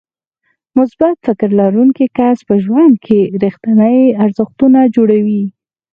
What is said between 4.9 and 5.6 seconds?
جوړوي.